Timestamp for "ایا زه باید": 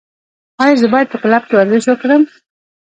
0.63-1.07